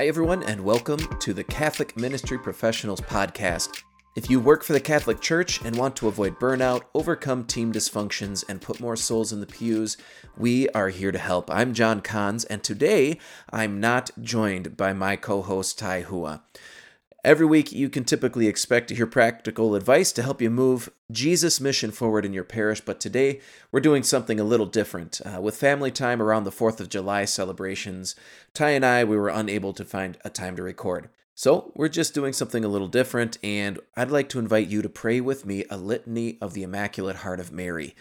Hi, 0.00 0.06
everyone, 0.06 0.42
and 0.44 0.64
welcome 0.64 0.98
to 1.18 1.34
the 1.34 1.44
Catholic 1.44 1.94
Ministry 1.94 2.38
Professionals 2.38 3.02
Podcast. 3.02 3.82
If 4.16 4.30
you 4.30 4.40
work 4.40 4.64
for 4.64 4.72
the 4.72 4.80
Catholic 4.80 5.20
Church 5.20 5.62
and 5.62 5.76
want 5.76 5.94
to 5.96 6.08
avoid 6.08 6.40
burnout, 6.40 6.84
overcome 6.94 7.44
team 7.44 7.70
dysfunctions, 7.70 8.42
and 8.48 8.62
put 8.62 8.80
more 8.80 8.96
souls 8.96 9.30
in 9.30 9.40
the 9.40 9.46
pews, 9.46 9.98
we 10.38 10.70
are 10.70 10.88
here 10.88 11.12
to 11.12 11.18
help. 11.18 11.50
I'm 11.50 11.74
John 11.74 12.00
Kahns, 12.00 12.46
and 12.46 12.64
today 12.64 13.18
I'm 13.50 13.78
not 13.78 14.10
joined 14.22 14.74
by 14.74 14.94
my 14.94 15.16
co 15.16 15.42
host, 15.42 15.78
Tai 15.78 16.00
Hua. 16.00 16.44
Every 17.22 17.44
week, 17.44 17.70
you 17.70 17.90
can 17.90 18.04
typically 18.04 18.46
expect 18.46 18.88
to 18.88 18.94
hear 18.94 19.06
practical 19.06 19.74
advice 19.74 20.10
to 20.12 20.22
help 20.22 20.40
you 20.40 20.48
move 20.48 20.90
Jesus' 21.10 21.60
mission 21.60 21.90
forward 21.90 22.24
in 22.24 22.32
your 22.32 22.44
parish, 22.44 22.80
but 22.80 22.98
today 22.98 23.40
we're 23.70 23.80
doing 23.80 24.02
something 24.02 24.40
a 24.40 24.44
little 24.44 24.64
different. 24.64 25.20
Uh, 25.26 25.38
with 25.38 25.54
family 25.54 25.90
time 25.90 26.22
around 26.22 26.44
the 26.44 26.50
4th 26.50 26.80
of 26.80 26.88
July 26.88 27.26
celebrations, 27.26 28.16
Ty 28.54 28.70
and 28.70 28.86
I, 28.86 29.04
we 29.04 29.18
were 29.18 29.28
unable 29.28 29.74
to 29.74 29.84
find 29.84 30.16
a 30.24 30.30
time 30.30 30.56
to 30.56 30.62
record. 30.62 31.10
So, 31.34 31.72
we're 31.74 31.88
just 31.88 32.14
doing 32.14 32.32
something 32.32 32.64
a 32.64 32.68
little 32.68 32.88
different, 32.88 33.36
and 33.42 33.78
I'd 33.94 34.10
like 34.10 34.30
to 34.30 34.38
invite 34.38 34.68
you 34.68 34.80
to 34.80 34.88
pray 34.88 35.20
with 35.20 35.44
me 35.44 35.66
a 35.68 35.76
litany 35.76 36.38
of 36.40 36.54
the 36.54 36.62
Immaculate 36.62 37.16
Heart 37.16 37.40
of 37.40 37.52
Mary. 37.52 37.94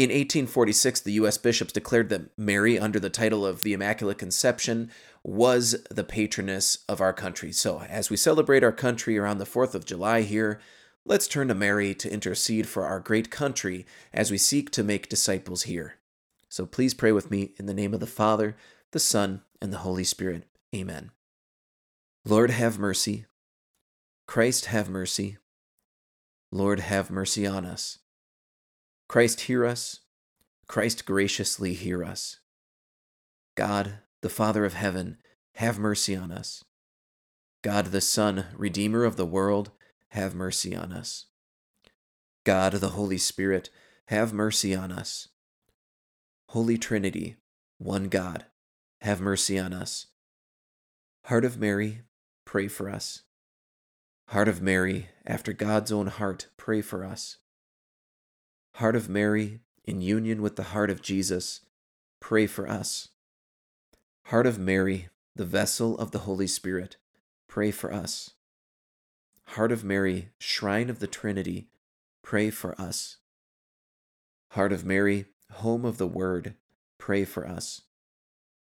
In 0.00 0.08
1846, 0.08 1.02
the 1.02 1.12
U.S. 1.12 1.36
bishops 1.36 1.74
declared 1.74 2.08
that 2.08 2.30
Mary, 2.38 2.78
under 2.78 2.98
the 2.98 3.10
title 3.10 3.44
of 3.44 3.62
the 3.62 3.74
Immaculate 3.74 4.16
Conception, 4.16 4.90
was 5.22 5.76
the 5.90 6.04
patroness 6.04 6.78
of 6.88 7.02
our 7.02 7.12
country. 7.12 7.52
So, 7.52 7.82
as 7.82 8.08
we 8.08 8.16
celebrate 8.16 8.64
our 8.64 8.72
country 8.72 9.18
around 9.18 9.36
the 9.36 9.44
4th 9.44 9.74
of 9.74 9.84
July 9.84 10.22
here, 10.22 10.58
let's 11.04 11.28
turn 11.28 11.48
to 11.48 11.54
Mary 11.54 11.94
to 11.96 12.10
intercede 12.10 12.66
for 12.66 12.86
our 12.86 12.98
great 12.98 13.30
country 13.30 13.84
as 14.10 14.30
we 14.30 14.38
seek 14.38 14.70
to 14.70 14.82
make 14.82 15.10
disciples 15.10 15.64
here. 15.64 15.96
So, 16.48 16.64
please 16.64 16.94
pray 16.94 17.12
with 17.12 17.30
me 17.30 17.52
in 17.58 17.66
the 17.66 17.74
name 17.74 17.92
of 17.92 18.00
the 18.00 18.06
Father, 18.06 18.56
the 18.92 18.98
Son, 18.98 19.42
and 19.60 19.70
the 19.70 19.84
Holy 19.84 20.04
Spirit. 20.04 20.46
Amen. 20.74 21.10
Lord, 22.24 22.50
have 22.52 22.78
mercy. 22.78 23.26
Christ, 24.26 24.64
have 24.64 24.88
mercy. 24.88 25.36
Lord, 26.50 26.80
have 26.80 27.10
mercy 27.10 27.46
on 27.46 27.66
us. 27.66 27.98
Christ, 29.10 29.40
hear 29.40 29.66
us. 29.66 30.02
Christ, 30.68 31.04
graciously 31.04 31.74
hear 31.74 32.04
us. 32.04 32.38
God, 33.56 33.94
the 34.22 34.28
Father 34.28 34.64
of 34.64 34.74
heaven, 34.74 35.16
have 35.56 35.80
mercy 35.80 36.14
on 36.14 36.30
us. 36.30 36.62
God 37.60 37.86
the 37.86 38.00
Son, 38.00 38.44
Redeemer 38.56 39.02
of 39.02 39.16
the 39.16 39.26
world, 39.26 39.72
have 40.10 40.36
mercy 40.36 40.76
on 40.76 40.92
us. 40.92 41.26
God 42.44 42.74
the 42.74 42.90
Holy 42.90 43.18
Spirit, 43.18 43.68
have 44.06 44.32
mercy 44.32 44.76
on 44.76 44.92
us. 44.92 45.26
Holy 46.50 46.78
Trinity, 46.78 47.34
one 47.78 48.04
God, 48.04 48.46
have 49.00 49.20
mercy 49.20 49.58
on 49.58 49.72
us. 49.72 50.06
Heart 51.24 51.44
of 51.44 51.58
Mary, 51.58 52.02
pray 52.44 52.68
for 52.68 52.88
us. 52.88 53.22
Heart 54.28 54.46
of 54.46 54.62
Mary, 54.62 55.08
after 55.26 55.52
God's 55.52 55.90
own 55.90 56.06
heart, 56.06 56.46
pray 56.56 56.80
for 56.80 57.04
us. 57.04 57.38
Heart 58.80 58.96
of 58.96 59.10
Mary, 59.10 59.60
in 59.84 60.00
union 60.00 60.40
with 60.40 60.56
the 60.56 60.72
heart 60.72 60.88
of 60.88 61.02
Jesus, 61.02 61.60
pray 62.18 62.46
for 62.46 62.66
us. 62.66 63.08
Heart 64.28 64.46
of 64.46 64.58
Mary, 64.58 65.10
the 65.36 65.44
vessel 65.44 65.98
of 65.98 66.12
the 66.12 66.20
Holy 66.20 66.46
Spirit, 66.46 66.96
pray 67.46 67.72
for 67.72 67.92
us. 67.92 68.30
Heart 69.48 69.70
of 69.70 69.84
Mary, 69.84 70.30
shrine 70.38 70.88
of 70.88 70.98
the 70.98 71.06
Trinity, 71.06 71.68
pray 72.22 72.48
for 72.48 72.74
us. 72.80 73.18
Heart 74.52 74.72
of 74.72 74.82
Mary, 74.82 75.26
home 75.52 75.84
of 75.84 75.98
the 75.98 76.08
Word, 76.08 76.54
pray 76.96 77.26
for 77.26 77.46
us. 77.46 77.82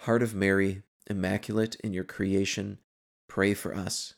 Heart 0.00 0.22
of 0.22 0.34
Mary, 0.34 0.82
immaculate 1.08 1.76
in 1.76 1.94
your 1.94 2.04
creation, 2.04 2.80
pray 3.28 3.54
for 3.54 3.74
us. 3.74 4.12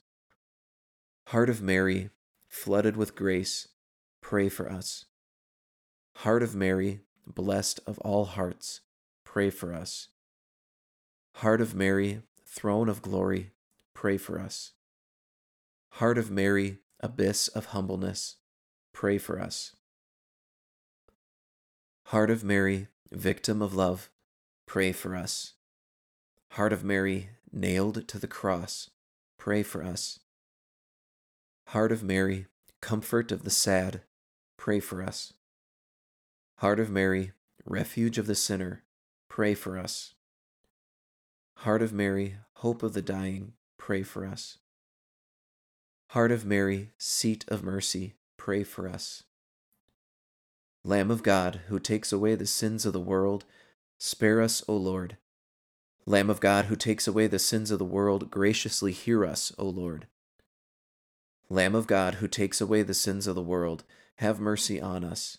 Heart 1.28 1.48
of 1.48 1.62
Mary, 1.62 2.10
flooded 2.48 2.97
with 2.97 3.14
grace, 3.14 3.69
pray 4.20 4.48
for 4.48 4.69
us. 4.69 5.04
Heart 6.22 6.42
of 6.42 6.56
Mary, 6.56 7.02
blessed 7.28 7.78
of 7.86 8.00
all 8.00 8.24
hearts, 8.24 8.80
pray 9.22 9.50
for 9.50 9.72
us. 9.72 10.08
Heart 11.36 11.60
of 11.60 11.76
Mary, 11.76 12.22
throne 12.44 12.88
of 12.88 13.02
glory, 13.02 13.52
pray 13.94 14.16
for 14.16 14.40
us. 14.40 14.72
Heart 15.90 16.18
of 16.18 16.28
Mary, 16.28 16.78
abyss 16.98 17.46
of 17.46 17.66
humbleness, 17.66 18.34
pray 18.92 19.16
for 19.16 19.40
us. 19.40 19.76
Heart 22.06 22.30
of 22.30 22.42
Mary, 22.42 22.88
victim 23.12 23.62
of 23.62 23.72
love, 23.72 24.10
pray 24.66 24.90
for 24.90 25.14
us. 25.14 25.52
Heart 26.50 26.72
of 26.72 26.82
Mary, 26.82 27.28
nailed 27.52 28.08
to 28.08 28.18
the 28.18 28.26
cross, 28.26 28.90
pray 29.38 29.62
for 29.62 29.84
us. 29.84 30.18
Heart 31.68 31.92
of 31.92 32.02
Mary, 32.02 32.46
comfort 32.80 33.30
of 33.30 33.44
the 33.44 33.50
sad, 33.50 34.00
pray 34.56 34.80
for 34.80 35.00
us. 35.00 35.34
Heart 36.58 36.80
of 36.80 36.91
Mary, 36.91 37.30
refuge 37.64 38.19
of 38.19 38.26
the 38.26 38.34
sinner, 38.34 38.82
pray 39.28 39.54
for 39.54 39.78
us. 39.78 40.14
Heart 41.58 41.82
of 41.82 41.92
Mary, 41.92 42.34
hope 42.54 42.82
of 42.82 42.94
the 42.94 43.00
dying, 43.00 43.52
pray 43.76 44.02
for 44.02 44.26
us. 44.26 44.58
Heart 46.08 46.32
of 46.32 46.44
Mary, 46.44 46.91
seat 46.98 47.44
of 47.46 47.62
mercy, 47.62 48.14
pray 48.36 48.64
for 48.64 48.88
us. 48.88 49.22
Lamb 50.82 51.12
of 51.12 51.22
God, 51.22 51.60
who 51.69 51.78
takes 51.78 52.12
away 52.12 52.34
the 52.34 52.44
sins 52.44 52.84
of 52.84 52.92
the 52.92 52.98
world, 52.98 53.44
spare 53.96 54.40
us, 54.40 54.64
O 54.66 54.75
Lord. 54.75 55.16
Lamb 56.06 56.28
of 56.28 56.40
God, 56.40 56.64
who 56.64 56.75
takes 56.75 57.06
away 57.06 57.28
the 57.28 57.38
sins 57.38 57.70
of 57.70 57.78
the 57.78 57.84
world, 57.84 58.32
graciously 58.32 58.90
hear 58.90 59.25
us, 59.25 59.52
O 59.58 59.69
Lord. 59.69 60.08
Lamb 61.48 61.76
of 61.76 61.86
God, 61.86 62.14
who 62.14 62.26
takes 62.26 62.60
away 62.60 62.82
the 62.82 62.94
sins 62.94 63.28
of 63.28 63.36
the 63.36 63.42
world, 63.42 63.84
have 64.16 64.40
mercy 64.40 64.80
on 64.80 65.04
us. 65.04 65.38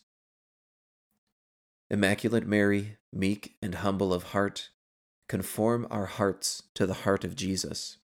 Immaculate 1.91 2.45
Mary, 2.45 2.97
meek 3.11 3.55
and 3.63 3.75
humble 3.75 4.13
of 4.13 4.23
heart, 4.23 4.69
conform 5.27 5.87
our 5.89 6.05
hearts 6.05 6.63
to 6.75 6.85
the 6.85 6.93
heart 6.93 7.23
of 7.23 7.35
Jesus. 7.35 7.97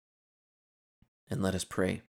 And 1.30 1.44
let 1.44 1.54
us 1.54 1.66
pray. 1.66 2.02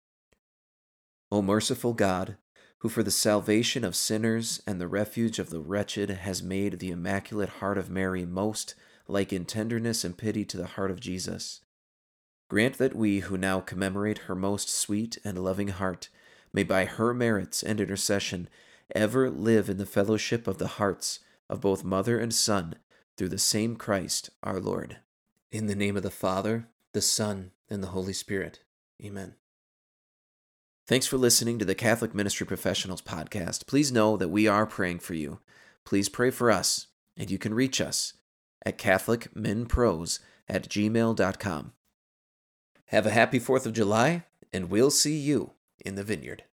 O 1.30 1.40
merciful 1.40 1.94
God, 1.94 2.36
who 2.80 2.90
for 2.90 3.02
the 3.02 3.10
salvation 3.10 3.84
of 3.84 3.96
sinners 3.96 4.60
and 4.66 4.78
the 4.78 4.88
refuge 4.88 5.38
of 5.38 5.48
the 5.48 5.60
wretched 5.60 6.10
has 6.10 6.42
made 6.42 6.78
the 6.78 6.90
Immaculate 6.90 7.48
Heart 7.48 7.78
of 7.78 7.88
Mary 7.88 8.26
most 8.26 8.74
like 9.08 9.32
in 9.32 9.46
tenderness 9.46 10.04
and 10.04 10.18
pity 10.18 10.44
to 10.44 10.58
the 10.58 10.66
heart 10.66 10.90
of 10.90 11.00
Jesus, 11.00 11.60
grant 12.50 12.76
that 12.76 12.94
we 12.94 13.20
who 13.20 13.38
now 13.38 13.60
commemorate 13.60 14.18
her 14.18 14.34
most 14.34 14.68
sweet 14.68 15.16
and 15.24 15.42
loving 15.42 15.68
heart 15.68 16.10
may 16.52 16.64
by 16.64 16.84
her 16.84 17.14
merits 17.14 17.62
and 17.62 17.80
intercession 17.80 18.46
ever 18.94 19.30
live 19.30 19.70
in 19.70 19.78
the 19.78 19.86
fellowship 19.86 20.46
of 20.46 20.58
the 20.58 20.68
hearts 20.68 21.20
of 21.48 21.60
both 21.60 21.84
mother 21.84 22.19
and 22.19 22.32
son 22.32 22.76
through 23.16 23.28
the 23.28 23.38
same 23.38 23.76
Christ 23.76 24.30
our 24.42 24.60
Lord. 24.60 24.98
In 25.50 25.66
the 25.66 25.75
name 25.75 25.97
of 25.97 26.03
the 26.03 26.10
Father, 26.10 26.69
the 26.92 27.03
Son, 27.03 27.53
and 27.69 27.82
the 27.82 27.88
Holy 27.88 28.12
Spirit. 28.12 28.60
Amen. 29.04 29.34
Thanks 30.86 31.06
for 31.06 31.16
listening 31.16 31.58
to 31.58 31.64
the 31.64 31.75
Catholic 31.75 32.14
Ministry 32.14 32.47
Professionals 32.47 33.02
podcast. 33.02 33.66
Please 33.66 33.92
know 33.92 34.16
that 34.16 34.28
we 34.28 34.47
are 34.48 34.66
praying 34.66 34.98
for 34.98 35.14
you. 35.14 35.41
Please 35.84 36.08
pray 36.08 36.31
for 36.31 36.50
us, 36.50 36.88
and 37.16 37.31
you 37.31 37.38
can 37.38 37.54
reach 37.54 37.81
us 37.81 38.14
at 38.64 38.78
CatholicMinPros 38.78 40.19
at 40.48 40.69
gmail.com. 40.69 41.72
Have 42.86 43.06
a 43.06 43.10
happy 43.10 43.41
4th 43.41 43.66
of 43.66 43.72
July, 43.72 44.25
and 44.52 44.70
we'll 44.70 44.91
see 44.91 45.16
you 45.16 45.52
in 45.84 45.94
the 45.94 46.04
vineyard. 46.04 46.44